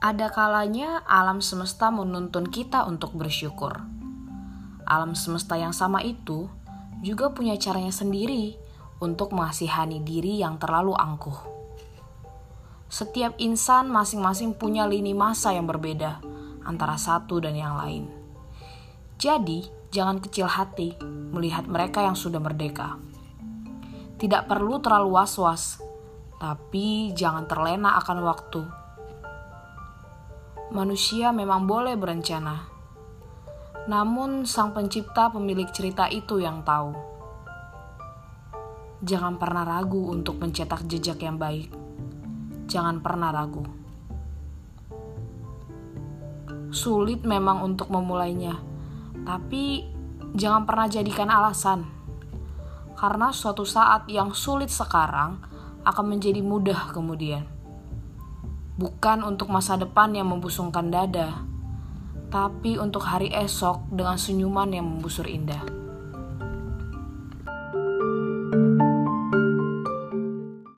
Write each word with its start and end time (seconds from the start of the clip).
Ada 0.00 0.32
kalanya 0.32 1.04
alam 1.04 1.44
semesta 1.44 1.92
menuntun 1.92 2.48
kita 2.48 2.88
untuk 2.88 3.12
bersyukur. 3.12 3.84
Alam 4.88 5.12
semesta 5.12 5.60
yang 5.60 5.76
sama 5.76 6.00
itu 6.00 6.48
juga 7.04 7.28
punya 7.36 7.52
caranya 7.60 7.92
sendiri 7.92 8.56
untuk 9.04 9.36
mengasihani 9.36 10.00
diri 10.00 10.40
yang 10.40 10.56
terlalu 10.56 10.96
angkuh. 10.96 11.36
Setiap 12.88 13.36
insan 13.44 13.92
masing-masing 13.92 14.56
punya 14.56 14.88
lini 14.88 15.12
masa 15.12 15.52
yang 15.52 15.68
berbeda 15.68 16.24
antara 16.64 16.96
satu 16.96 17.36
dan 17.36 17.52
yang 17.60 17.76
lain. 17.76 18.08
Jadi, 19.20 19.68
jangan 19.92 20.16
kecil 20.24 20.48
hati 20.48 20.96
melihat 21.28 21.68
mereka 21.68 22.00
yang 22.00 22.16
sudah 22.16 22.40
merdeka. 22.40 22.96
Tidak 24.16 24.48
perlu 24.48 24.80
terlalu 24.80 25.12
was-was, 25.12 25.76
tapi 26.40 27.12
jangan 27.12 27.44
terlena 27.44 28.00
akan 28.00 28.24
waktu 28.24 28.79
manusia 30.70 31.34
memang 31.34 31.66
boleh 31.66 31.98
berencana. 31.98 32.62
Namun, 33.90 34.46
Sang 34.46 34.70
Pencipta, 34.70 35.26
pemilik 35.34 35.66
cerita 35.74 36.06
itu 36.06 36.38
yang 36.38 36.62
tahu. 36.62 36.94
Jangan 39.02 39.34
pernah 39.34 39.66
ragu 39.66 40.14
untuk 40.14 40.38
mencetak 40.38 40.86
jejak 40.86 41.18
yang 41.26 41.42
baik. 41.42 41.74
Jangan 42.70 43.02
pernah 43.02 43.34
ragu. 43.34 43.66
Sulit 46.70 47.26
memang 47.26 47.66
untuk 47.66 47.90
memulainya, 47.90 48.54
tapi 49.26 49.90
jangan 50.38 50.62
pernah 50.70 50.86
jadikan 50.86 51.26
alasan, 51.26 51.82
karena 52.94 53.34
suatu 53.34 53.66
saat 53.66 54.06
yang 54.06 54.30
sulit 54.30 54.70
sekarang 54.70 55.42
akan 55.82 56.06
menjadi 56.06 56.38
mudah 56.38 56.94
kemudian 56.94 57.59
bukan 58.80 59.20
untuk 59.20 59.52
masa 59.52 59.76
depan 59.76 60.16
yang 60.16 60.32
membusungkan 60.32 60.88
dada, 60.88 61.44
tapi 62.32 62.80
untuk 62.80 63.04
hari 63.04 63.28
esok 63.28 63.92
dengan 63.92 64.16
senyuman 64.16 64.72
yang 64.72 64.88
membusur 64.88 65.28
indah. 65.28 65.79